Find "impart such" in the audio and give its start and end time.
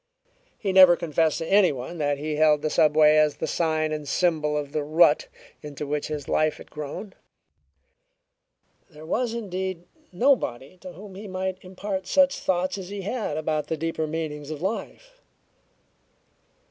11.63-12.39